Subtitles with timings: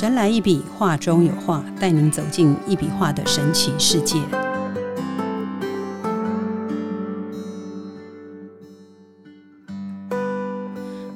[0.00, 4.18] 神来一笔，画中有画，带您走进一笔画的神奇世界。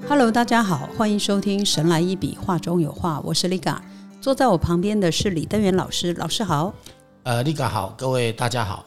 [0.07, 3.79] Hello，大家好，欢迎收听《神来一笔，画中有画》，我是 Liga，
[4.21, 6.75] 坐在我旁边的是李登元老师，老师好。
[7.23, 8.85] 呃，Liga 好，各位大家好。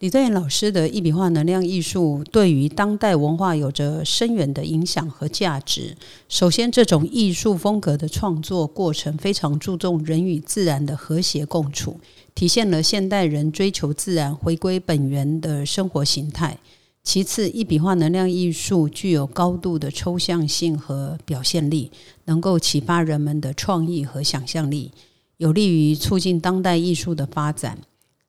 [0.00, 5.96] 李登元老师的一笔画能量艺术对于当代文化有着深远的影响和价值。
[6.28, 11.98] 首先，这种艺术风格的创作过程非常注重人与自然的和谐共处，
[12.34, 16.58] 体现了现代人追求自然、回归本源的生活形态。
[17.02, 21.90] 其次，一笔画能量艺术具有高度的抽象性和表现力，
[22.26, 24.90] 能够启发人们的创意和想象力，
[25.38, 27.78] 有利于促进当代艺术的发展。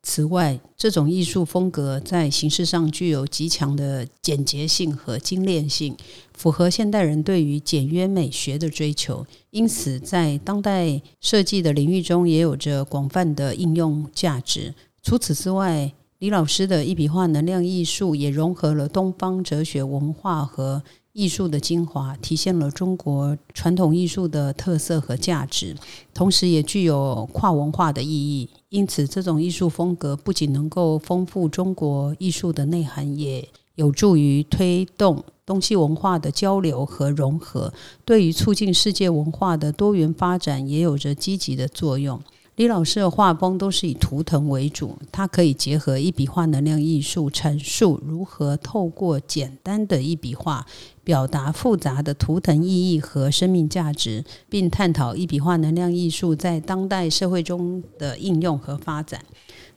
[0.09, 5.97] 此外，这种艺术风格在形式上具有极强的简洁性和精炼性，
[6.33, 14.73] 符合现代人对于简约美学的追求，因此在当代设计的领域中也有着广泛的应用价值。
[15.03, 20.81] 除此之外，李老师的一笔画能量艺术也融合了东方哲学文化和。
[21.17, 25.75] 艺术的精华体现了中国传统艺术的特色和价值，
[26.13, 28.47] 同时也具有跨文化的意义。
[28.69, 37.73] 因此，这种艺术风格不仅能够丰富中国艺术的内涵，也有助于推动东西文化的交流和融合，
[38.05, 42.21] 对于促进世界文化的多元发展也有着积极的作用。
[42.58, 50.66] 李老师的画风都是以图腾为主，他可以结合一笔画能量艺术，阐述如何透过简单的一笔画，
[51.03, 59.23] 表达复杂的图腾意义和生命价值，并探讨一笔画能量艺术在当代社会中的应用和发展。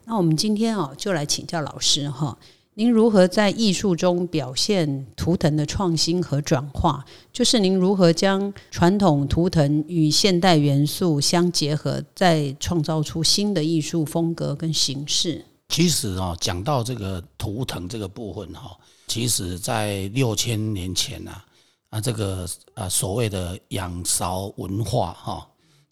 [0.07, 2.39] 那我们今天哦，就来请教老师哈。
[2.75, 7.05] 您如何在艺术中表现图腾的创新和转化？
[7.33, 15.45] 就是您如何将传统图腾与现代元素相结合，再创造出新的艺术风格跟形式？
[15.69, 18.79] 其实啊，讲到这个图腾这个部分哈，
[19.09, 21.43] 其实在六千年前呐
[21.91, 25.47] 啊，这个啊所谓的仰韶文化哈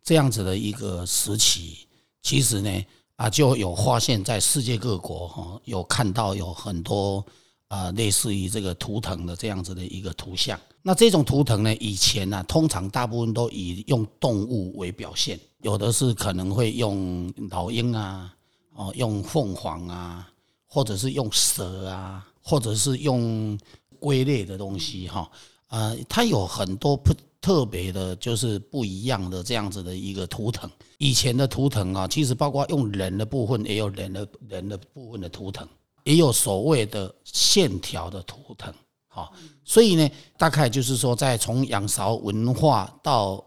[0.05, 1.89] 这样子的一个时期，
[2.23, 2.71] 其实呢。
[3.19, 7.25] 啊，就有发现，在世界各国哈，有看到有很多
[7.67, 10.57] 啊，类似于这个图腾的这样子的一个图像。
[10.83, 18.33] 那这种图腾呢，以前呢，通常大部分都以用动物为表现，有的是可能会用老鹰啊，
[18.75, 20.31] 哦，用凤凰啊，
[20.69, 23.59] 或者是用蛇啊，或者是用
[23.99, 25.29] 龟类的东西哈。
[25.67, 27.13] 啊，它有很多不。
[27.49, 30.71] 特别的，就是不一样的这样子的一个图腾。
[30.99, 35.67] 以前的图腾啊，其实包括用人的部分，也有人的人的部分的图腾，
[36.05, 38.71] 也有所谓的线条的图腾。
[39.07, 39.33] 好，
[39.65, 43.43] 所以呢，大概就是说，在从仰韶文化到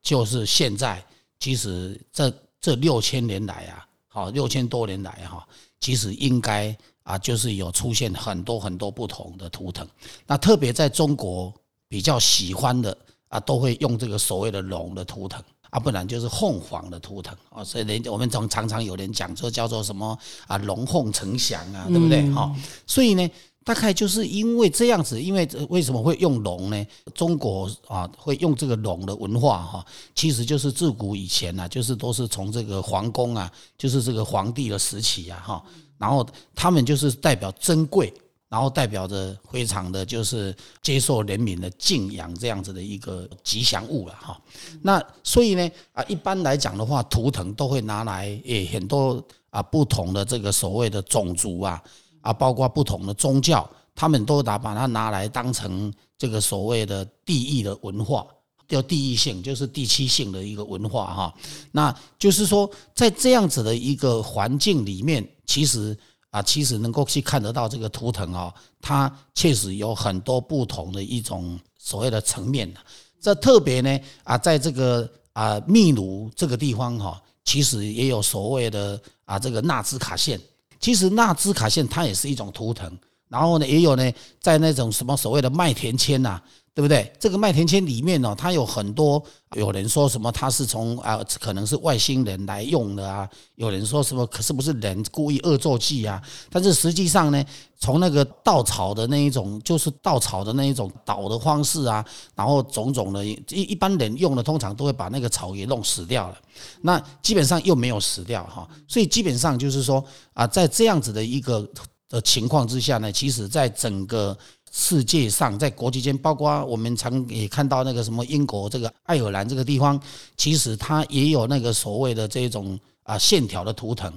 [0.00, 1.04] 就是现在，
[1.38, 5.46] 其实这这六千年来啊，好六千多年来哈，
[5.78, 9.86] 其实应该啊，就是有出现很多很多不同的图腾。
[10.26, 11.52] 那特别在中国
[11.86, 12.96] 比较喜欢的。
[13.32, 20.16] 啊，都会用这个所谓的龙的图腾啊，不然就是凤凰的图腾啊，所以人我们常常常有人讲说叫做什么
[20.46, 22.30] 啊，龙凤呈祥啊，对不对？
[22.30, 22.54] 哈，
[22.86, 23.30] 所以呢，
[23.64, 26.86] 大概就是因为这样子，因为为什么会用龙呢？
[27.14, 35.64] 中国啊，会用这个龙的文化哈，其实就是自古以前呢，就是都是从这个皇宫啊，就是这个皇帝的时期啊，哈，
[35.96, 38.12] 然后他们就是代表珍贵。
[38.52, 44.38] 然后代表着非常的就是接受人民的敬仰这样子的一个吉祥物了哈。
[44.82, 51.82] 那所以呢啊，一般来讲的话，图腾都会拿来诶很多啊不同的这个所谓的种族啊
[52.20, 58.26] 啊，包括不同的宗教，他们都拿把它拿来当成这个所谓的地域的文化，
[58.68, 61.34] 叫地域性，就是地区性的一个文化哈。
[61.70, 65.96] 那就是说，在这样子的一个环境里面，其实。
[66.32, 72.72] 啊，其实能够去看得到这个图腾啊，它确实有很多不同的一种所谓的层面
[73.20, 80.40] 这特别呢啊，在这个啊秘鲁这个地方哈，其实也有所谓的啊这个纳兹卡线。
[80.80, 82.90] 其实纳兹卡线它也是一种图腾，
[83.32, 86.40] 然后呢也有呢在那种什么所谓的麦田签呐。
[86.74, 87.12] 对不对？
[87.20, 89.22] 这个麦田圈里面呢，它有很多，
[89.56, 96.22] 有人说什么它是从啊，可能是外星人来用的啊，有人说什么可是不是人故意恶作剧啊？
[96.48, 97.44] 但是实际上呢，
[97.78, 102.02] 从那个稻草的那一种，就是稻草的那一种倒的方式啊，
[102.34, 106.38] 然后种种的，一一般人用的通常都会把那个草给弄死掉了，
[106.80, 110.02] 那基本上又没有死掉哈，所以基本上就是说
[110.32, 111.68] 啊，在这样子的一个
[112.12, 114.38] 的情况之下呢，其实在整个。
[114.74, 120.00] 世界上，在国际间，包括我们常也看到那个什么英国这个爱尔兰这个地方，
[120.34, 124.10] 其实它也有那个所谓的这种啊线条的图腾。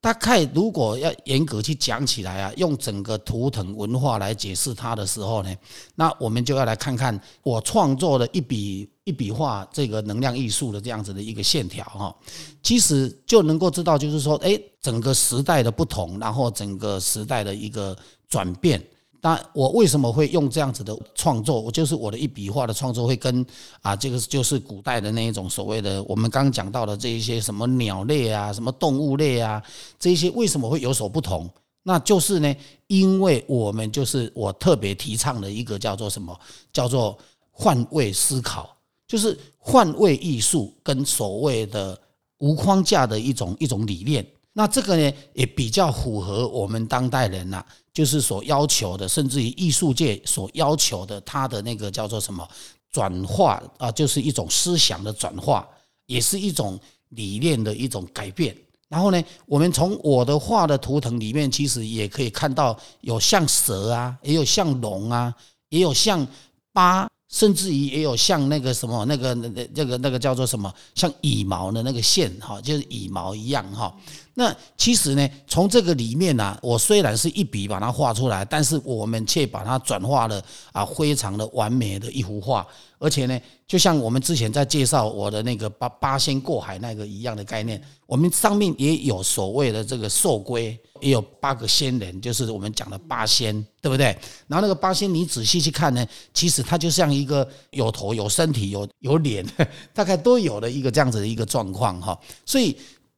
[0.00, 5.52] 大概如果要严格去讲起来啊，用整个图腾文化来解释它的时候呢，
[5.96, 12.14] 那我们就要来看看我创作的一笔一笔画这个能量艺术的这样子的一个线条哈，
[12.62, 17.96] 其实就能够知道，就是说，哎，整个时代的不同，然后整个时代的一个
[18.28, 18.80] 转变。
[19.20, 21.60] 那我为什么会用这样子的创作？
[21.60, 23.44] 我就是我的一笔画的创作会跟
[23.82, 29.60] 啊，这个就是古代的那一种所谓的我们刚刚讲到的这一些什么鸟类啊、什么动物类啊，
[29.98, 31.50] 这些为什么会有所不同？
[31.82, 32.54] 那就是呢，
[32.88, 36.38] 因为我们就是我特别提倡的一个叫做什么？
[36.72, 37.16] 叫做
[37.50, 38.76] 换位思考，
[39.08, 41.98] 就是换位艺术跟所谓的
[42.38, 44.24] 无框架的一种一种理念。
[44.52, 47.64] 那这个呢，也比较符合我们当代人呐。
[47.96, 52.46] 就是所要求的，甚至于艺术界所要求的，它的那个叫做什么
[52.92, 55.66] 转化啊，就是一种思想的转化，
[56.04, 56.78] 也是一种
[57.08, 58.54] 理念的一种改变。
[58.86, 65.34] 然后呢，我们从我的画的图腾里面，其实也可以看到有像蛇啊，也有像龙啊，
[65.70, 66.26] 也有像
[66.74, 67.08] 八。
[67.28, 73.92] 甚至于也有像那个什么那个那那这个那个叫做什么像羽毛的那个线哈，就是羽毛一样哈。
[74.38, 80.42] 那其实呢，从这个里面呢，我虽然是一笔把它画出来，但是我们却把它转化了
[80.72, 82.66] 啊，非常的完美的一幅画。
[82.98, 94.06] 而且呢，就像我们之前在介绍我的那个八八仙过海那个一样的概念，我们上面也有所谓的这个寿龟，也有八个仙人，就是我们讲的八仙，对不对？
[94.48, 99.44] 然后那个八仙，你仔细去看呢，其实它就像一个有头、有身体、有有脸，
[99.92, 102.18] 大概都有的一个这样子的一个状况哈。
[102.46, 102.74] 所以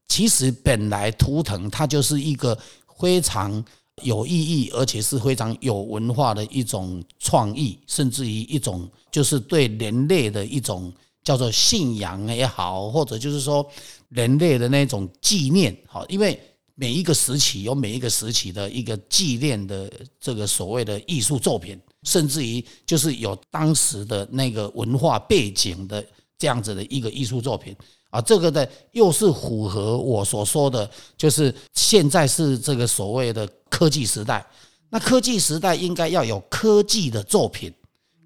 [0.08, 2.58] 其实本来图腾它就是一个
[2.98, 3.64] 非常。
[4.04, 10.94] 有意义，而且是非常有文化的一种创意，甚至于一种就是对人类的一种
[11.24, 13.68] 叫做信仰也好，或者就是说
[14.10, 16.40] 人类的那种纪念，好，因为
[16.76, 19.90] 每一个时期有每一个时期的一个纪念的
[20.20, 26.06] 这个所谓的艺术作品，甚至于就是有当时的那个文化背景的
[26.38, 27.74] 这样子的一个艺术作品。
[28.10, 34.44] 啊，这个呢又是符合我所说的，就是现在是这个所谓的科技时代。
[34.90, 37.70] 那科技时代应该要有科技的作品，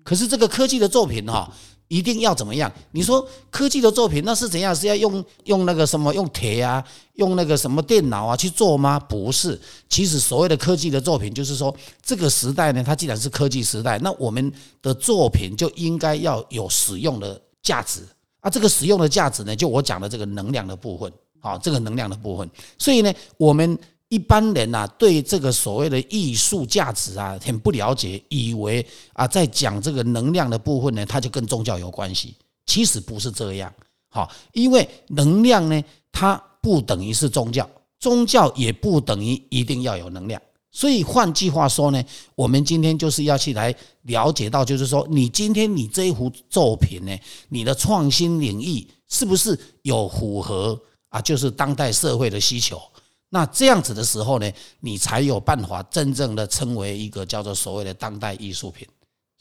[0.04, 1.52] 可是这个科技的作品哈，
[1.88, 2.70] 一定要怎么样？
[2.92, 4.72] 你说科技的作品那是怎样？
[4.72, 6.84] 是要用用那个什么用铁啊，
[7.14, 9.00] 用那个什么电脑啊去做吗？
[9.00, 18.06] 不是，其实所谓的科技的作品，就是说这个时代呢，它既然是科技时代，那我们的作品就应该要有使用的价值。
[18.42, 22.50] 啊，这个使用的价值呢，就我讲的这个能量的部分，好，这个能量的部分。
[22.76, 23.78] 所以呢，我们
[24.08, 32.34] 一般人呐，对这个所谓的艺术价值啊，很不了解，以为啊，在讲这个能量的部分呢，它就跟宗教有关系。
[32.66, 33.72] 其实不是这样，
[34.08, 35.80] 好，因为能量呢，
[36.10, 37.68] 它不等于是宗教，
[38.00, 40.42] 宗教也不等于一定要有能量。
[40.74, 42.02] 所以换句话说呢，
[42.34, 47.14] 我们今天就是要去来了解到，就是说，你今天你这一幅作品呢，
[47.50, 51.20] 你的创新领域是不是有符合啊？
[51.20, 52.80] 就是当代社会的需求？
[53.28, 54.50] 那这样子的时候呢，
[54.80, 58.88] 你才有办法真正的称为一个叫做所谓的当代艺术品。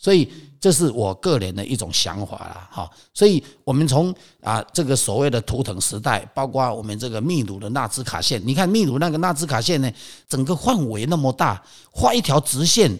[0.01, 0.27] 所以
[0.59, 2.89] 这是我个人的一种想法啦，哈。
[3.13, 9.91] 所以我们从啊这个所谓的图腾时代，包括我们这个秘鲁的纳兹卡线，你看秘鲁那个纳兹卡线呢，
[10.27, 12.91] 整个范围那么大，画一条直线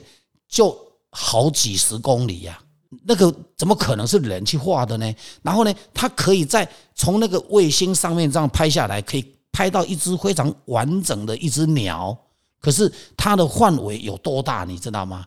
[0.48, 0.78] 就
[1.10, 2.62] 好几十公里呀，
[3.04, 5.16] 那个怎么可能是人去画的呢？
[5.42, 12.16] 然后呢，它可以在从那个卫星上面这样拍下来，可以拍到一只非常完整的一只鸟，
[12.60, 15.26] 可是它的范围有多大，你知道吗？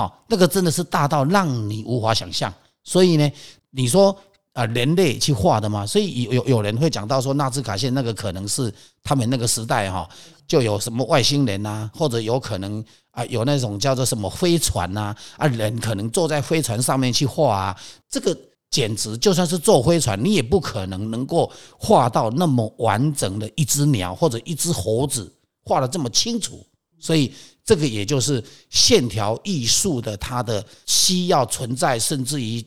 [0.00, 2.50] 好，那个真的是大到让你无法想象。
[2.82, 3.30] 所以呢，
[3.70, 4.16] 你说
[4.54, 5.84] 啊，人类去画的嘛？
[5.84, 10.08] 所以有有有人会讲到说，纳兹卡线那个可能是他们那个时代哈，
[10.46, 17.76] 就有什么外星人呐，或者有可能啊，有那种叫做什么飞船呐，啊，人可能坐在飞船上面去画啊。
[18.08, 18.34] 这个
[18.70, 25.30] 简直就算是坐飞船，你也不可能能够画到那么完整的一只鸟或者一只猴子，
[25.62, 26.64] 画的这么清楚。
[26.98, 27.30] 所以。
[27.70, 32.60] 这个也就是线条艺术的它的需要存在，甚至于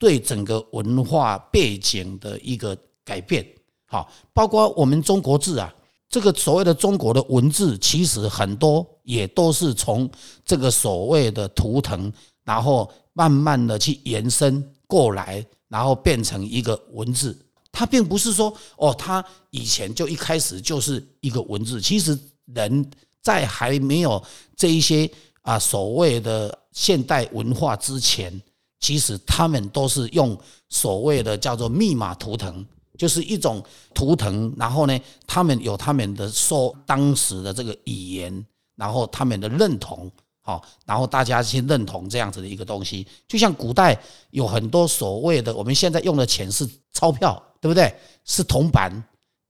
[0.00, 3.46] 对整个文化背景的一个改变。
[3.86, 5.72] 好，包括我们中国字啊，
[6.10, 10.10] 这个所谓的中国的文字，其实很多也都是从
[10.44, 12.12] 这个所谓的图腾，
[12.42, 17.38] 然后慢慢的去延伸过来，然后变成一个文字。
[17.70, 21.80] 它并不是说哦，它以前就一开始就是一个文字。
[21.80, 22.90] 其实人。
[23.22, 24.22] 在还没有
[24.56, 25.10] 这一些
[25.42, 28.40] 啊所谓的现代文化之前，
[28.80, 32.64] 其实他们都是用所谓的叫做密码图腾，
[32.96, 33.62] 就是一种
[33.94, 38.46] 图腾，然后呢，他们有他们的说当时的这个语言，
[38.76, 40.10] 然后他们的认同，
[40.42, 47.92] 好，然后大家去认同这样子的一个东西，就像古代有很多所谓的我们现在用的钱是钞票，对不对？
[48.24, 48.92] 是铜板，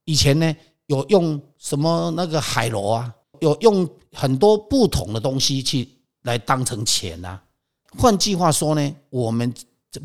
[0.05, 0.55] 以前呢
[0.87, 5.87] 有用什么那个海螺啊，有用很多不同的东西去。
[6.23, 7.39] 来当成钱呐？
[7.97, 9.51] 换句话说呢，我们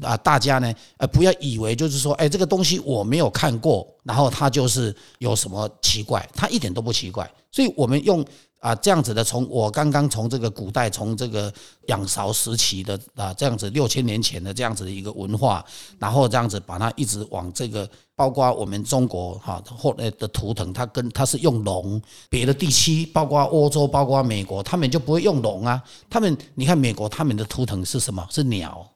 [0.01, 7.29] 啊，大家呢，呃，不要以为就是说，哎，这个东西我没有看过，然后它就是有什么奇怪，它一点都不奇怪。
[7.51, 8.25] 所以我们用。
[8.65, 11.53] 啊，这样子的，从我刚刚从这个古代，从这个
[11.89, 15.63] 仰韶时期的啊，这样子六千年前的这样子的一个文化，
[15.99, 25.83] 然后这样子把它一直往这个，包括我们中国哈后来的图腾，它跟它是用龙，别的地区，包括欧洲，包括美国，他们就不会用龙啊。
[26.09, 28.27] 他们你看美国他们的图腾是什么？
[28.31, 28.91] 是鸟，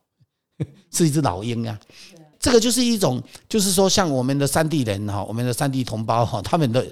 [0.91, 1.79] 是一只老鹰啊。
[2.41, 6.87] 这个就是一种，就是说像我们的山地人哈，我们的山地同胞哈，他们的。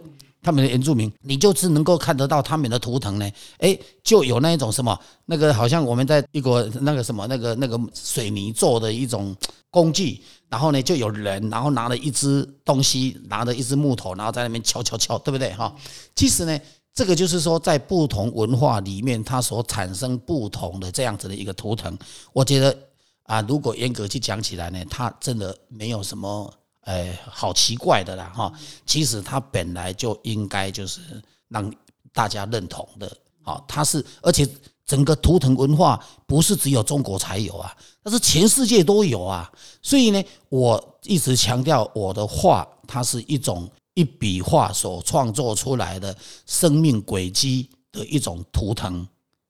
[0.47, 9.35] 他们的原住民，你就是能够看得到他们的图腾呢，哎，就有那一种什么，那个好像我们在一个那个什么那个那个水泥做的一种
[9.71, 15.75] 工具，然后呢就有人，然后拿了一只东西，拿着一只木头，然后在那边敲敲敲，对不对哈？
[16.15, 16.57] 其实呢，
[16.95, 21.99] 这个就是说在不同文化里面，它所产生不同的这样子的一个图腾。
[22.33, 22.79] 我觉得
[23.25, 26.55] 啊，如果严格去讲起来呢，它真的没有什么。
[26.87, 28.53] 哎，好奇怪的啦哈！
[28.87, 31.01] 其实它本来就应该就是
[31.49, 31.73] 让
[32.13, 33.11] 大家认同的，
[33.43, 34.49] 好，它是而且
[34.85, 39.51] 整个图腾文化不是只有中国才有啊，它是全世界都有啊。
[39.83, 46.17] 所以呢，我一直强调我的画，它是一种一笔画所创作出来的
[46.47, 49.05] 生命轨迹的一种图腾，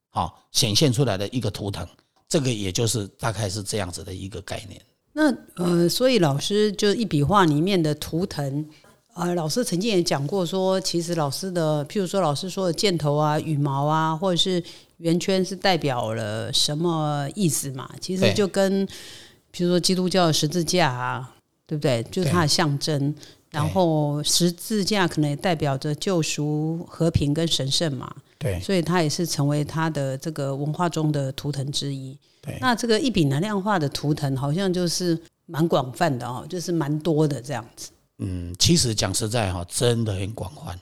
[0.08, 1.86] 好，显现出来的一个图腾，
[2.30, 4.80] 这个也就是大概是这样子的一个概念。
[5.18, 8.66] 那呃，所以老师就一笔画里面的图腾，
[9.14, 14.62] 呃，老师曾经也讲过说，其实老师的，譬如说老师说的箭头啊、羽毛啊，或者是
[14.98, 17.88] 圆圈是代表了什么意思嘛？
[17.98, 21.34] 其实就跟，譬如说基督教的十字架啊，
[21.66, 22.02] 对不对？
[22.10, 23.14] 就是它的象征。
[23.50, 28.14] 然后十字架可能也代表着救赎、和平跟神圣嘛。
[28.36, 32.14] 对，所以它也是成为它的这个文化中的图腾之一。
[32.60, 37.90] 那这个一笔能量化的图腾好像就是蛮广泛的哦，就是蛮多的这样子。
[38.18, 40.78] 嗯，其实讲实在哈，真的很广泛。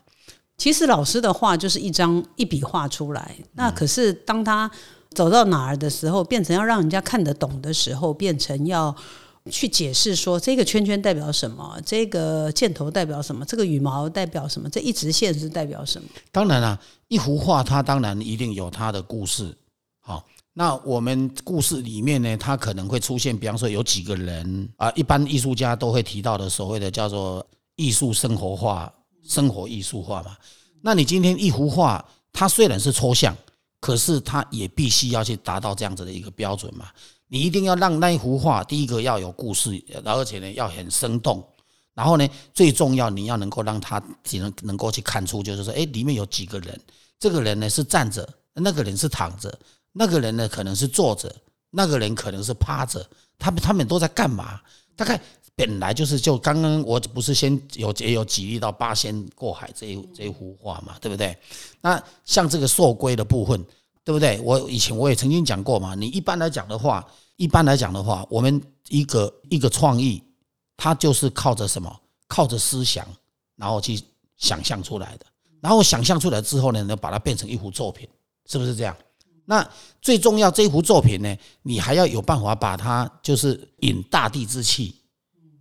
[0.56, 4.70] 其实老师的画就是一张一笔画出来，那可是当他
[5.10, 8.94] 走到哪儿的时候，变成要让人家看得懂的时候，变成要
[9.50, 16.08] 去解释说这个圈圈代表什么，这个箭头代表什么，这个羽毛代表什么，这一直线是代表什么？
[16.30, 19.63] 当然了，一幅画它当然一定有它的故事，好。
[20.56, 27.44] 那我们故事里面呢，它可能会出现，比方说有几个人啊，一般艺术家都会提到的所谓的叫做
[27.74, 28.92] 艺术生活化、
[29.24, 30.36] 生活艺术化嘛。
[30.80, 33.36] 那你今天一幅画，它虽然是抽象，
[33.80, 36.88] 可是它也必须要去达到这样子的一个标准嘛。
[37.26, 41.44] 你一定要让那一幅画，第一个要有故事，而且呢要很生动。
[41.94, 46.80] 然后呢，最重要你要能够让他只能能够去看出，就是说，哎，里面有几个人，
[47.18, 49.58] 这个人呢是站着，那个人是躺着。
[49.96, 51.28] 那个人呢，可能是坐着；
[51.70, 53.08] 那个人可能是趴着。
[53.38, 54.60] 他们他们都在干嘛？
[54.96, 55.20] 大概
[55.56, 61.36] 本来就是就刚刚我不是先有也有举例到八仙过海这一这一幅画嘛，对不对？
[61.80, 63.64] 那像这个寿龟的部分，
[64.02, 64.40] 对不对？
[64.40, 65.94] 我以前我也曾经讲过嘛。
[65.94, 70.22] 你一般来讲的话，一般来讲的话，我们一个一个创意，
[70.76, 72.00] 它就是靠着什么？
[72.26, 73.06] 靠着思想，
[73.54, 74.00] 然后去
[74.36, 75.26] 想象出来的。
[75.60, 78.08] 然后想象出来之后呢，能把它变成一幅作品，
[78.46, 78.96] 是不是这样？
[79.46, 79.68] 那
[80.00, 84.94] 最重要，这幅作品呢，你还要有办法把它就是引大地之气，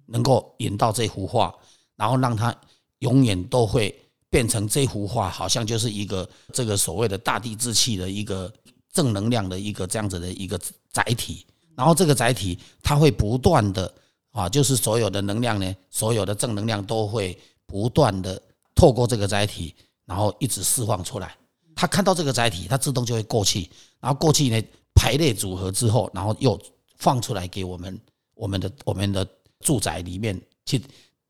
[0.06, 1.54] 能够引到这幅画，
[1.96, 2.56] 然后让它
[3.00, 3.94] 永远都会
[4.30, 8.52] 变成这幅画，好像就是一个这个所谓的大地之气的一个
[8.92, 10.60] 正能量的一个这样子的一个
[10.92, 11.46] 载体。
[11.76, 13.94] 然后这个载体它会不断的
[14.32, 18.42] 啊，就是所有的能量呢，所有的正能量都会不断的
[18.74, 19.76] 透过这个载体，
[20.06, 21.36] 然后一直释放出来。
[21.84, 24.64] 他看到这个载体，他自动就会过去，然后过去呢
[24.96, 26.58] 排列组合之后，然后又
[26.96, 28.00] 放出来给我们
[28.36, 29.28] 我们的我们的
[29.60, 30.82] 住宅里面去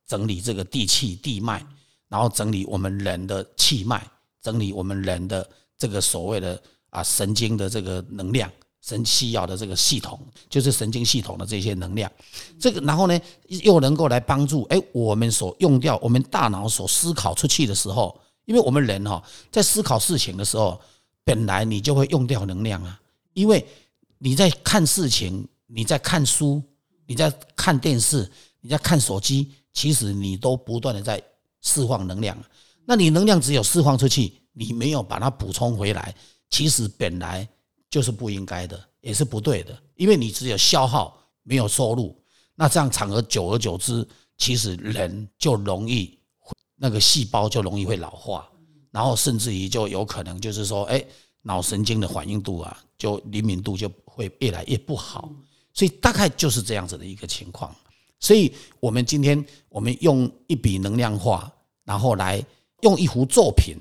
[0.05, 1.65] 整理这个地气地脉，
[2.07, 4.07] 然后整理我们人的气脉，
[4.43, 8.47] 整理我们人的这个所谓的啊神经的这个能量，
[8.79, 10.19] 神需要的这个系统，
[10.51, 12.11] 就是神经系统的这些能量，
[12.59, 18.15] 这个然后呢又能够来帮助哎我们所用掉我们大脑所思考出去的时候。
[18.45, 20.79] 因为我们人哈，在思考事情的时候，
[21.23, 22.99] 本来你就会用掉能量啊。
[23.33, 23.65] 因为
[24.17, 26.61] 你在看事情，你在看书，
[27.05, 28.29] 你在看电视，
[28.61, 31.21] 你在看手机，其实你都不断的在
[31.61, 32.37] 释放能量。
[32.85, 36.13] 那你能量只有释放出去，你没有把它补充回来，
[36.49, 37.47] 其实本来
[37.89, 42.21] 就是不应该的，也是不对的，因为你只有消耗，没有收入。
[42.55, 44.07] 那这样长而久而久之，
[44.37, 46.19] 其实人就容易
[46.83, 48.45] 那个细胞就容易会老化，
[48.91, 51.01] 然后甚至于就有可能就是说，哎，
[51.41, 55.31] 脑神经的反应度啊，就灵敏度就会越来越不好。
[55.73, 57.73] 所以大概就是这样子的一个情况。
[58.19, 61.49] 所以我们今天我们用一笔能量化，
[61.85, 62.43] 然后来
[62.81, 63.77] 用一幅作品，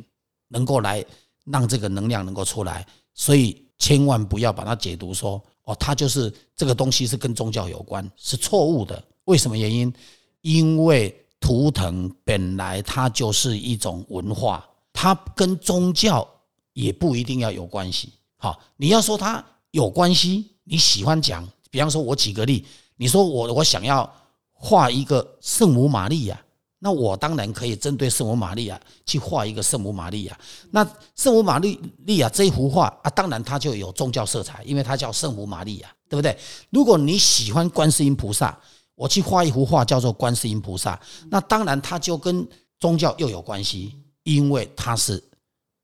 [0.46, 1.04] 能够来
[1.44, 2.86] 让这个能量能够出来。
[3.14, 5.42] 所以千万不要把它解读说。
[5.64, 9.02] 哦，它就是这个东西是跟宗教有关，是错误的。
[9.26, 9.92] 为什么原因？
[10.40, 16.26] 因为图腾本来它就是一种文化，它跟宗教
[16.72, 18.12] 也不一定要有关系。
[18.36, 22.64] 好，你要说它有关系，你喜欢讲，比方说，我举个例，
[22.96, 24.08] 你说我我想要
[24.52, 26.40] 画一个圣母玛利亚。
[26.84, 30.36] 那我当然可以针对圣母玛利亚去画一个圣母玛利亚。
[30.72, 30.84] 那
[31.14, 36.36] 圣母玛利利亚这一幅画啊，当然它就有宗教色彩，因为它叫圣母玛利亚，对不对？
[36.70, 38.58] 如果你喜欢观世音菩萨，
[38.94, 42.46] 我去画一幅画叫做观世音菩萨，那当然它就跟
[42.78, 45.22] 宗教又有关系，因为它是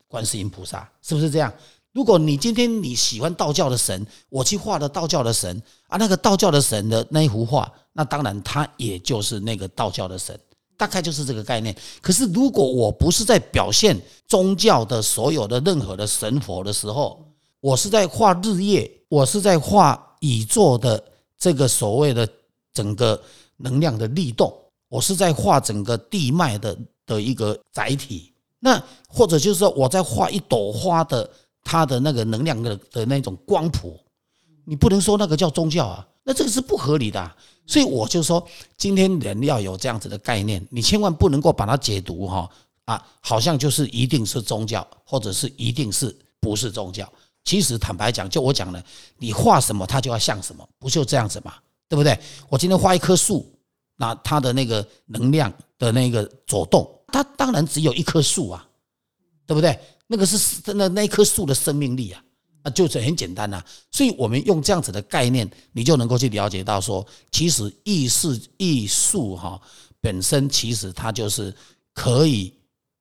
[0.07, 1.53] 观世音菩萨，是不是这样？
[1.93, 10.39] 如果你今天你喜欢道教的神，我去画的道教的神啊，那个道教的神的那一幅画，那当然它也就是那个道教的神。
[10.77, 11.77] 大概就是这个概念。
[12.01, 17.21] 可是，如果我不是在表现宗教的所有的任何的神佛的时候，
[17.59, 21.03] 我是在画日夜，我是在画宇宙的
[21.37, 22.25] 这个所谓的
[22.73, 23.21] 整个
[23.57, 24.53] 能量的力动，
[24.89, 28.33] 我是在画整个地脉的的一个载体。
[28.61, 31.29] 那或者就是说，我在画一朵花的
[31.63, 33.99] 它的那个能量的的那种光谱，
[34.65, 36.07] 你不能说那个叫宗教啊。
[36.25, 42.51] 那这个是不合理的，所以我就说，今天人要有这样子的概念，你千万不能够把它解读哈
[42.85, 47.11] 啊，好像就是一定是宗教，或者是一定是不是宗教。
[47.45, 48.85] 其实坦白讲，就我讲的，
[49.17, 51.55] 你画什么，它就要像什么，不就这样子嘛，
[51.89, 52.19] 对不对？
[52.49, 53.51] 我今天画一棵树，
[53.97, 58.69] 那它的那个能量的那个走动，它当然只有一棵树啊，
[59.47, 59.79] 对不对？
[60.07, 62.23] 那个是那那棵树的生命力啊。
[62.63, 69.61] 啊，就是很简单呐，所以我们用这样子的概念，你就能够去了解到说，其实艺术艺术哈
[70.01, 71.55] 本身其实它就是
[71.95, 72.53] 可以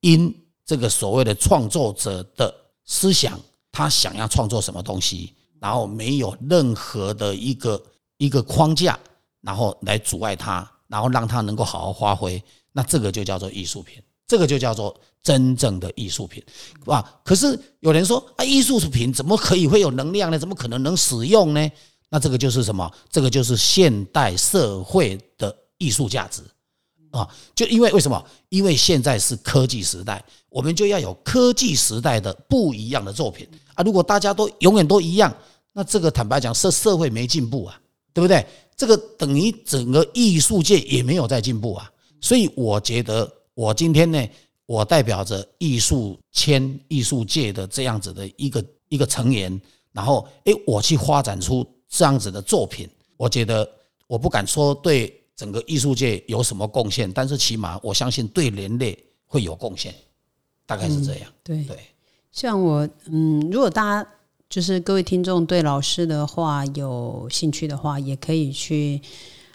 [0.02, 0.32] 因
[0.64, 2.54] 这个所谓的创作者的
[2.86, 3.40] 思想，
[3.72, 7.84] 他想要创作什么东西，然后没有任何的一个
[8.18, 9.00] 一个框架，
[9.42, 14.02] 然后来阻碍他，然后让他能够好好发挥，那这个就叫做艺术品。
[14.30, 16.44] 这个就叫做真正的艺术品，
[16.86, 17.02] 啊！
[17.24, 20.38] 可是有人说啊，艺术品怎么可以会有能量呢？
[20.38, 21.72] 怎么可能能使用呢？
[22.10, 22.92] 那这个就是什么？
[23.10, 26.42] 这个就是现代社会的艺术价值
[27.12, 27.26] 啊！
[27.56, 28.22] 就因为为什么？
[28.50, 33.84] 因为现在是科技时代，我们就要有科技时代的不一样的作品啊！
[33.86, 35.34] 如果大家都永远都一样，
[35.72, 37.80] 那这个坦白讲，社社会没进步啊，
[38.18, 38.44] 对不对？
[38.76, 41.92] 这个等于整个艺术界也没有在进步啊！
[42.20, 43.32] 所以我觉得。
[43.54, 44.24] 我今天呢，
[44.68, 49.60] 我代表着艺术圈、艺术界的这样子的一个一个成员，
[49.92, 52.88] 然后诶，我去发展出这样子的作品。
[53.18, 53.68] 我觉得
[54.06, 59.92] 我不敢说对整个艺术界有什么贡献，但是起码我相信对人类会有贡献，
[60.68, 61.34] 大概是这样。
[61.44, 61.80] 对对，
[62.32, 64.10] 像我嗯，如果大家
[64.50, 69.02] 就是各位听众对老师的话有兴趣的话，也可以去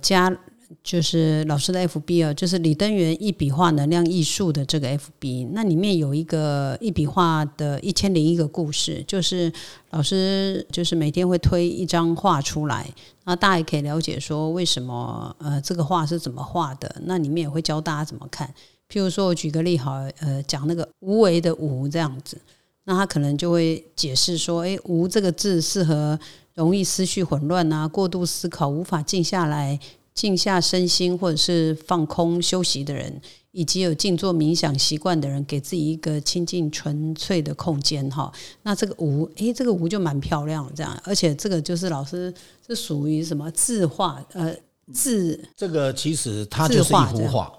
[0.00, 0.36] 加。
[0.82, 9.52] 就是老师的 FB 啊，就是李登元一笔画能量艺术的这个 FB，那里面有一个一笔画的一千零一个故事，就是
[9.90, 12.90] 老师就是每天会推一张画出来，
[13.24, 18.48] 那大家也可以了解说为什么呃这个画是怎么画的，那里面也会教大家怎么看。
[18.88, 22.40] 譬如说我举个例好，呃讲那个无为的无这样子，
[22.84, 26.18] 那他可能就会解释说，诶，无这个字适合
[26.54, 29.78] 容易思绪混乱啊，过度思考，无法静下来。
[30.14, 33.18] 静下身心，或者是放空休息的人，
[33.52, 38.30] 以及有静坐冥想习惯的人，给自己一个清净纯粹的空间哈。
[38.62, 42.32] 那这个无，诶，这个无就蛮漂亮，这样，而且这个就是老师
[42.66, 44.54] 是属于什么字画呃
[44.92, 47.50] 字，这个其实它就是一幅画，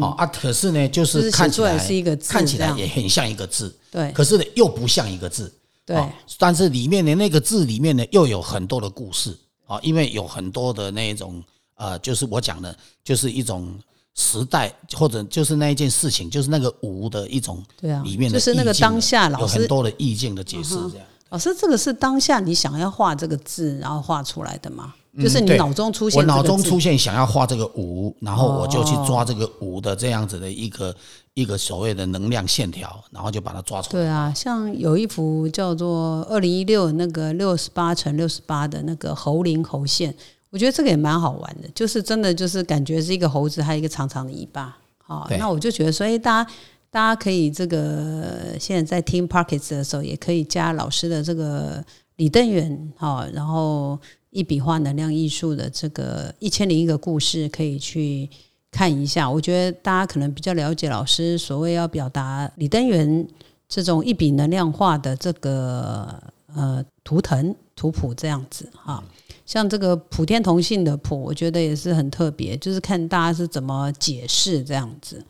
[0.00, 5.52] 哦啊，可是呢，就是看起来是一个看起来也很像一个字，对，可是呢又不像一个字，
[5.84, 5.96] 对，
[6.38, 11.42] 但是里面的那个字里面呢又有很多的故事啊，因为有很多的那种。
[11.82, 13.74] 呃，就是我讲的，就是一种
[14.14, 21.06] 时代，或者就是那一件事情，就是那个无的一种，对啊，里面的就是那个当下，有很多的意境的解释，这样。
[21.30, 24.92] 老师，这个是当下你想要画这个字，然后画出来的吗？
[25.12, 30.94] 嗯就是你脑中出现我脑中出现想要画这个五，然后我就去哦抓这个五的这样子的一个
[31.34, 34.02] 一个所谓的能量线条，然后就把它抓出来。
[34.02, 40.14] 对啊，像有一幅叫做二零一六那个六十八乘六十八的那个猴灵猴线，
[40.50, 44.76] 我觉得这个也蛮好玩的，就是真的就是感觉是一个猴子，还有一个长长的尾巴。
[44.98, 46.50] 好、对那我就觉得说，哎，大家
[46.88, 53.98] 大家可以这个现在在听 Pockets 的时候，也可以加老师的这个李登远，好、然后
[54.30, 58.28] 一笔画能量艺术的这个一千零一个故事，可以去
[58.70, 59.28] 看一下。
[59.28, 63.26] 我觉得大家可能比较了解老师所谓要表达李登元
[63.68, 66.22] 这种一笔能量化的这个
[66.54, 69.02] 呃图腾图谱这样子哈。
[69.44, 75.20] 像这个普天同庆的谱，我觉得也是很特别，就是看大家是怎么解释这样子。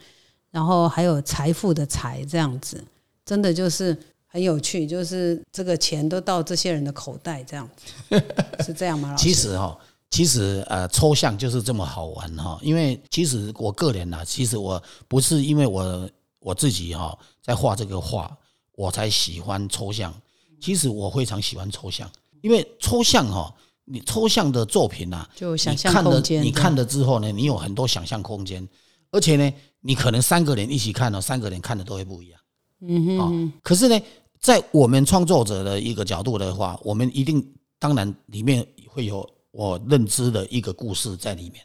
[0.51, 2.85] 然后还有财富的财这样子，
[3.25, 3.97] 真的就是
[4.33, 8.23] 很有趣，就是这个钱都到这些人的口袋这样子，
[8.65, 9.17] 是这样吗？
[9.17, 9.77] 其实哈、
[10.09, 18.31] 其实呃，抽象就是这么好玩哈、因为其实我个人呐、其实我不是因为我我自己哈、在画这个画，
[18.77, 20.15] 我才喜欢抽象。
[20.61, 22.09] 其实我非常喜欢抽象，
[22.41, 23.53] 因为抽象哈、
[23.85, 28.69] 你抽象的作品呐、就想象空间你看了之后呢，你有很多想象空间，
[29.11, 32.39] 而且呢，你可能三个人一起看哦，三个人看的都会不一样。
[32.83, 34.01] 嗯哼、可是呢，
[34.41, 37.47] 在我们创作者的一个角度的话，我们一定
[37.79, 41.65] 当然里面会有我认知的一个故事在里面，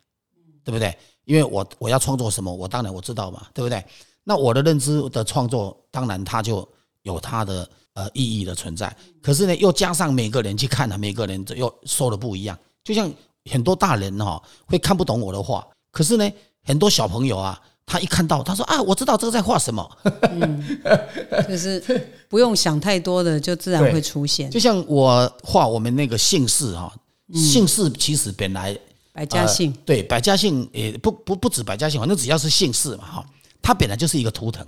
[0.63, 0.95] 对不对？
[1.23, 3.83] 因为我我要创作什么，我当然我知道嘛，对不对？
[4.23, 6.67] 那我的认知的创作，当然它就
[7.03, 8.95] 有它的呃意义的存在。
[9.21, 12.57] 可是呢，又加上每个人去看了，每个人又说的不一样。
[12.83, 13.11] 就像
[13.49, 16.29] 很多大人哈、会看不懂我的画，可是呢，
[16.63, 19.97] 很多小朋友啊，他一看到他说啊，我知道这个在画什么。
[21.47, 21.81] 就是
[22.27, 26.91] 不用想太多的，就自然会出现就像我画我们那个姓氏哈、
[27.33, 28.77] 姓氏其实本来
[29.13, 29.71] 百家姓。
[29.71, 33.25] 呃对百家姓也不不不止百家姓，反正只要是姓氏嘛哈，
[33.61, 34.65] 它本来就是一个图腾。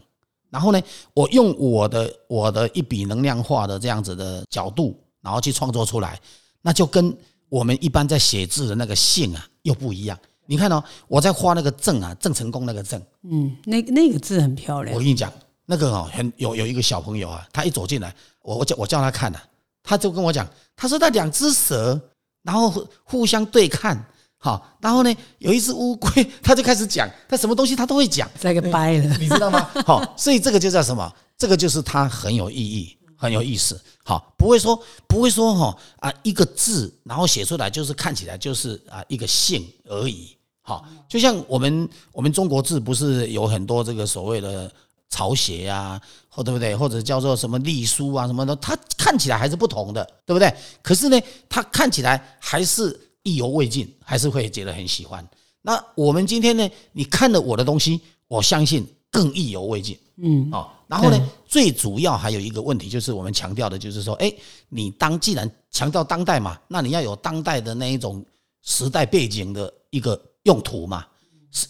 [0.50, 0.82] 然后呢，
[1.14, 6.18] 我用我的我的一笔能量化的这样子的角度，然后去创作出来，
[6.62, 7.16] 那就跟
[7.50, 10.18] 我们一般在写字的那个姓啊又不一样。
[10.48, 15.00] 你看哦，我在画那个郑啊，郑成功那个郑，嗯，那那个字很漂亮我。
[15.00, 15.32] 跟你讲，
[15.66, 19.44] 那个哦，很有有一个小朋友啊，他一走进来，我我叫我叫他看啊，
[19.84, 22.00] 他就跟我讲，他说那两只蛇，
[22.44, 24.06] 然后互互相对看，
[24.38, 26.10] 好，然后呢有一只乌龟，
[26.42, 29.70] 他就开始讲，他什么东西他都会讲，再给掰了，你知道吗？
[29.86, 31.14] 好，所以这个就叫什么？
[31.38, 33.80] 这个就是它很有意义，很有意思。
[34.04, 40.37] 好，不会说不会说哈啊一个字，然后写出来就是看起来就是啊一个姓而已。
[40.68, 44.70] 好，就像我们我们中国字不是有很多这个所谓的
[45.10, 46.76] 朝写啊，或对不对？
[46.76, 50.54] 或者叫做什么隶书啊什么的，它看起来还是不同的，对不对？
[50.82, 55.26] 可是呢，它看起来还是意犹未尽，还是会觉得很喜欢。
[55.62, 59.98] 那我们今天呢，你看了我的东西，我相信更意犹未尽。
[60.18, 64.30] 嗯，哦，然后呢，最主要还有一个问题，就是我们强调的，就是说，哎，
[64.68, 68.22] 你当既然强调当代嘛，那你要有当代的那一种
[68.64, 71.06] 时代背景的一个用途嘛，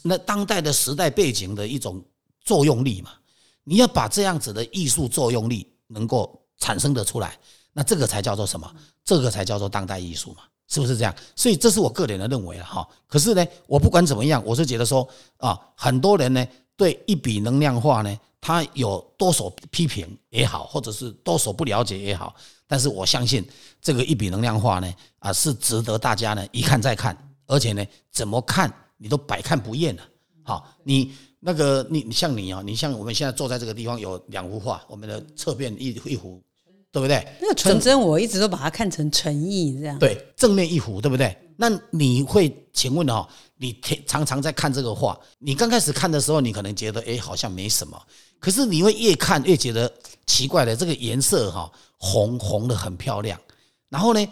[0.04, 2.00] 那当代的时代背景的一种
[2.42, 3.12] 作用力嘛，
[3.64, 7.36] 你要把这样子的艺术作用力能够产生得出来，
[7.74, 8.72] 那这个才叫做什么？
[9.04, 11.16] 这个才叫做当代艺术嘛，是不是这样？
[11.36, 12.88] 所以这是我个人的认为了哈。
[13.08, 22.36] 可是呢，我不管怎么样，我是觉得说啊，很多人呢对一笔能量画呢，他有多所批评也好，或者是多所不了解也好，
[22.68, 23.44] 但是我相信
[23.82, 30.04] 这个一笔能量画呢，啊是值得大家呢一看再看，而且呢怎么看你都百看不厌的。
[30.44, 36.42] 好，你那个你你像你啊，你像我们现在坐在这个地方有两幅画，我们的侧边一一幅，
[36.92, 37.28] 对不对？
[37.42, 40.00] 那个纯真我一直都把它看成诚意这样。
[40.00, 41.36] 对，正面一幅，对不对？
[41.58, 48.02] 那你会请问哦，你天常常在看这个画，你刚开始看的时候，你可能觉得哎好像没什么，
[48.40, 49.92] 可是你会越看越觉得
[50.26, 53.40] 奇怪的，这个颜色哈、红红的很漂亮，
[53.90, 54.28] 然后呢，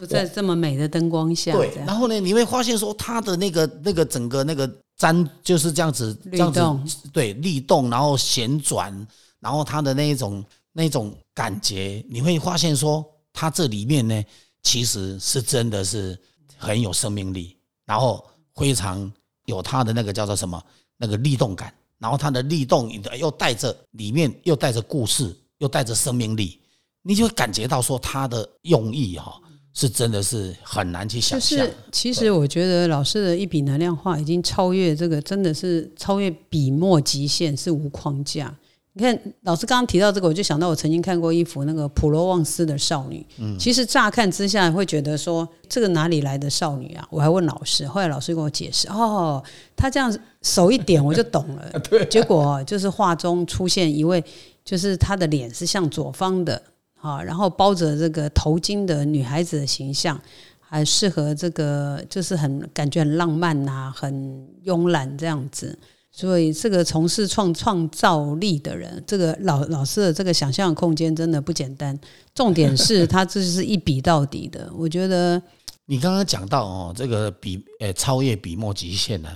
[0.00, 6.88] 不在这么美的灯光下，然后呢，你会发现说它的那个那个整个那个粘就是这样子，这律样子动。
[7.12, 9.06] 对律动，然后旋转，
[9.40, 14.24] 然后它的那一种那种感觉，你会发现说它这里面呢，
[14.62, 16.18] 其实是真的是
[16.56, 19.12] 很有生命力，然后非常
[19.44, 20.58] 有它的那个叫做什么
[20.96, 26.58] 那个律动感，然后它的律动又带着里面又带着故事，又带着生命力，
[27.02, 29.38] 你就会感觉到说它的用意哈、
[29.72, 31.74] 是真的是很难去想象就是。
[31.92, 38.54] 其实我觉得老师的一笔能量画已经超越这个，真的是超越笔墨极限，是无框架。
[38.92, 43.24] 你看，老师刚刚提到这个，我就想到我曾经看过一幅那个普罗旺斯的少女。
[43.38, 47.06] 嗯，其实乍看之下会觉得说，这个哪里来的少女啊？
[47.08, 49.40] 我还问老师，后来老师跟我解释，哦，
[49.76, 51.70] 她这样手一点我就懂了。
[51.88, 54.22] 对，结果就是画中出现一位，
[54.64, 56.60] 就是她的脸是向左方的，
[57.00, 60.20] 啊，然后包着这个头巾的女孩子的形象，
[60.58, 65.78] 还适合这个，就是很感觉很浪漫呐，很慵懒这样子。
[66.12, 71.96] 所以，这个从事创创造力的人，这个老老师的这个想象空间真的不简单。
[72.34, 74.68] 重点是 他这是一笔到底的。
[74.76, 75.40] 我觉得
[75.86, 79.28] 你刚刚讲到哦，这个笔呃超越笔墨极限呢。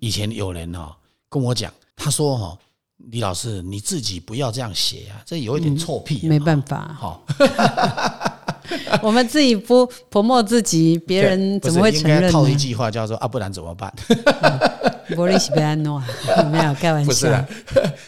[0.00, 0.96] 以前有人哈
[1.28, 2.58] 跟我讲，他说哈
[2.96, 6.26] 李老师你自己不要这样写啊，这有一点臭屁。
[6.26, 7.26] 没办法， 好，
[9.02, 12.30] 我们自己不泼墨自己，别人怎么会承认？
[12.32, 13.92] 套一句话叫做啊，不然怎么办？
[15.10, 16.02] 玻璃是被安诺，
[16.50, 17.10] 没有开玩笑。
[17.10, 17.44] 不是，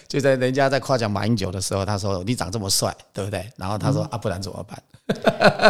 [0.09, 3.47] 就在人家在夸奖马英九的时候，他说你长这么帅，对不对？
[3.57, 4.83] 然后他说啊，不然怎么办？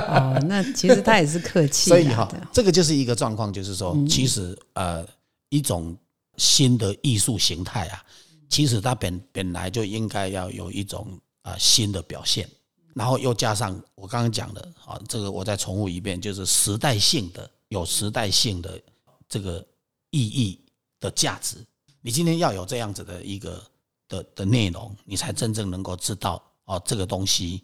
[0.09, 1.91] 哦，那其实他也是客气。
[1.91, 5.05] 所以哈，这个就是一个状况，就是说，其实呃，
[5.49, 5.97] 一种
[6.37, 8.01] 新的艺术形态啊，
[8.49, 12.49] 其实它本本来就应该要有一种啊新的表现，
[12.95, 18.81] 然后又加上我刚刚讲的啊，这个我再重复一遍，就是时代性的有时代性的
[19.29, 19.65] 这个
[20.11, 20.61] 意义。
[20.99, 21.59] 的价值，
[22.01, 23.63] 你今天要有这样子的一个
[24.09, 27.63] 的的内容，你才真正能够知道啊，这个东西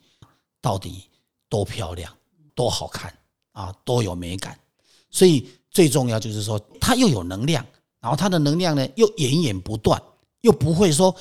[0.61, 1.09] 到底
[1.49, 2.14] 多漂亮、
[2.55, 3.12] 多好看
[3.53, 4.57] 啊，多有美感。
[5.09, 7.64] 所以最重要就是说，它又有能量，
[8.01, 10.01] 然后它的能量呢又源源不断，
[10.43, 11.13] 又不会说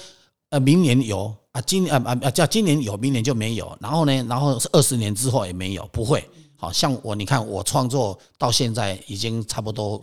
[0.49, 3.75] 呃明年有啊，今啊啊啊叫今年有，明年就没有。
[3.79, 6.23] 然后呢，然后是二十年之后也没有，不会。
[6.55, 9.99] 好像我你看我创作到现在已经差不多。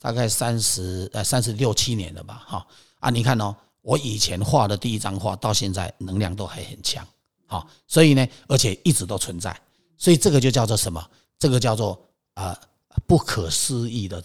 [0.00, 2.66] 大概三十呃三十六七年了吧，哈
[3.00, 7.02] 啊，你看哦，我以前画的第一张画到现在能量都还很强，
[7.46, 9.58] 好，所以呢，而且一直都存在，
[9.96, 11.02] 所以这个就叫做什么？
[11.38, 11.98] 这个叫做
[12.34, 12.54] 啊
[13.06, 14.22] 不可思议的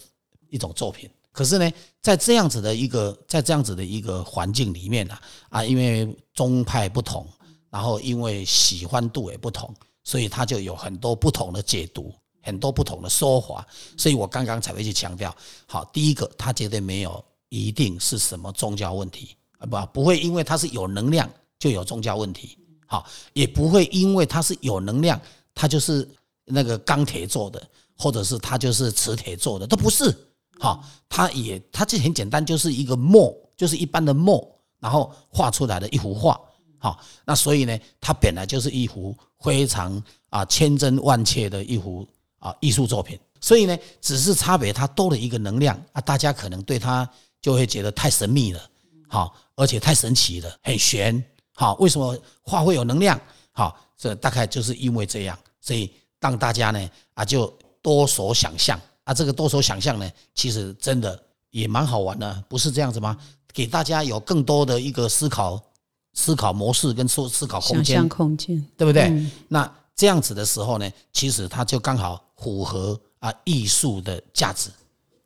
[0.50, 1.08] 一种作品。
[1.32, 7.26] 可是呢，在这样子的一个在这样子的一个环境里面呢，啊，因为宗派不同，
[7.70, 12.12] 然后因为喜欢度也不同，所以他就有很多不同的解读。
[12.42, 13.66] 很多不同的说法，
[13.98, 15.32] 所以我刚刚才会去强调。
[15.66, 22.56] 好，第一个，他绝对没有一定是什么宗教问题啊，不，不会因为它是有能量就有宗教问题。
[22.86, 25.20] 好，也不会因为它是有能量，
[25.54, 26.08] 它就是
[26.46, 27.62] 那个钢铁做的，
[27.94, 30.10] 或者是它就是磁铁做的，都不是。
[30.60, 34.46] 好，它也，它这很简单，就是一个墨，就是一般的墨，
[34.78, 36.40] 然后画出来的一幅画。
[36.78, 42.06] 好，那所以呢，它本来就是一幅非常啊千真万确的一幅。
[42.40, 47.06] 啊，艺术作品，所以呢，只是差别，它多了一个能量啊，大家可能对它
[47.42, 48.60] 就会觉得太神秘了，
[49.06, 53.20] 好，而且太神奇了，很玄，好，为什么画会有能量？
[53.52, 57.46] 好，这大概就是因为这样，所以让大家呢啊就
[57.82, 61.20] 多所想象啊，这个多所想象呢，其实真的
[61.50, 63.18] 也蛮好玩的，不是这样子吗？
[63.52, 65.60] 给大家有更多的一个思考
[66.12, 69.26] 思考模式跟思思考空间，空间，对不对？
[69.48, 72.24] 那这样子的时候呢，其实它就刚好。
[72.42, 74.70] 符合啊艺术的价值，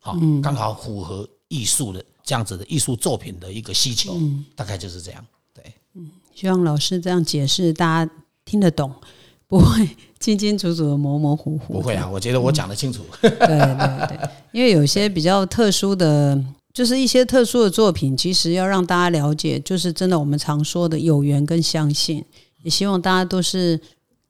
[0.01, 4.19] 好，刚好符合艺术的这样子的艺术作品的一个需求，
[4.53, 5.25] 大概就是这样。
[5.53, 8.11] 对，嗯，希望老师这样解释，大家
[8.43, 8.93] 听得懂，
[9.47, 9.87] 不会
[10.19, 11.73] 清清楚楚的模模糊糊。
[11.73, 13.03] 不会啊，我觉得我讲的清楚。
[13.21, 14.19] 对对对，
[14.51, 16.41] 因为有些比较特殊的，
[16.73, 22.23] 就是一些特殊的作品，其实要让大家了解，就是真的我们常说的有缘跟相信，
[22.63, 23.79] 也希望大家都是。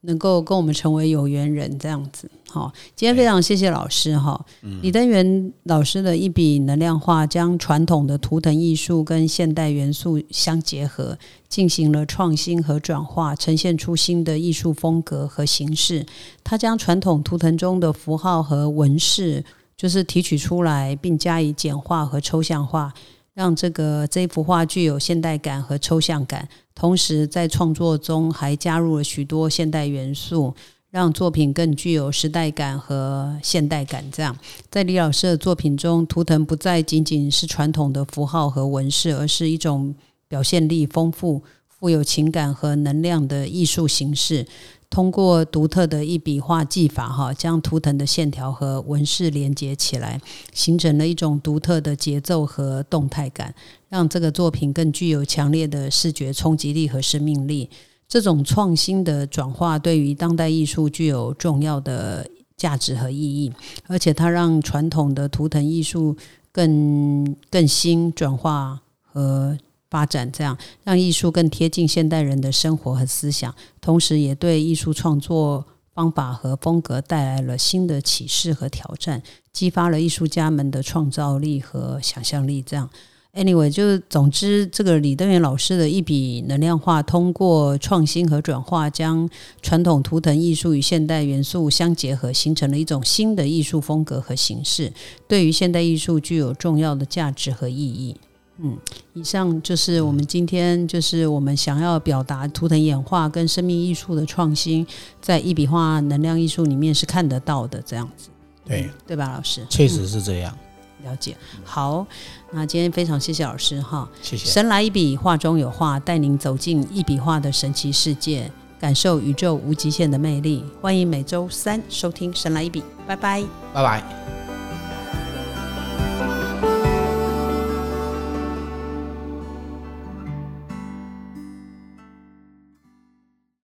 [0.05, 4.43] 能够跟我们成为有缘人这样子，好，今天非常谢谢老师哈，
[4.81, 11.17] 李登元老师的一笔能量画，将传统的图腾艺术跟现代元素相结合，
[11.49, 16.05] 进行了创新和转化，呈现出新的艺术风格和形式。
[16.43, 19.43] 他将传统图腾中的符号和纹饰，
[19.75, 22.93] 就是提取出来，并加以简化和抽象化。
[23.35, 30.55] 让这个这幅画具有现代感和抽象感，同时在创作中还加入了许多现代元素，
[30.89, 34.09] 让作品更具有时代感和现代感。
[34.09, 34.35] 这样，
[34.71, 39.93] 在李老师的作品中，图腾不再仅仅是传统的符号和纹饰，而是一种
[40.29, 44.47] 表现力丰富、富有情感和能量的艺术形式。
[44.95, 50.21] 通过独特的一笔画技法，哈，将图腾的线条和纹饰连接起来，
[50.53, 53.53] 形成了一种独特的节奏和动态感，
[53.89, 57.69] 让这个作品更具有强烈的视觉冲击力和生命力。
[58.07, 63.51] 这种创新的转化对于当代艺术具有重要的价值和意义，
[63.87, 66.15] 而且它让传统的图腾艺术
[66.53, 69.57] 更更新、转化和。
[69.95, 82.61] 发展，这样让艺术更贴近现代人的生活和思想，同时也对艺术创作方法和风格带来了新的启示和挑战，激发了艺术家们的创造力和想象力。
[82.61, 82.89] 这样
[83.35, 89.29] ，anyway，就是总之，这个李登元老师的一笔能量画，通过创新和转化，将
[89.61, 94.91] 传统图腾艺术与现代元素相结合，形成了一种新的艺术风格和形式，
[95.25, 98.17] 对于现代艺术具有重要的价值和意义。
[98.57, 98.77] 嗯，
[99.13, 104.85] 以上就是我们今天就是我们想要表达图腾演化跟生命艺术的创新，
[105.21, 108.29] 在一笔画能量艺术里面是看得到的，这样子，
[108.65, 109.65] 对对吧，老师？
[109.69, 110.57] 确实是这样。
[111.03, 111.35] 了解。
[111.63, 112.07] 好，
[112.51, 114.09] 那今天非常谢谢老师哈。
[114.21, 114.49] 谢谢。
[114.49, 120.63] 神来一笔，画中有画，带您走进一笔画的神奇世界，感受宇宙无极限的魅力。
[120.81, 123.43] 欢迎每周三收听《神来一笔》，拜拜。
[123.71, 124.44] 拜拜。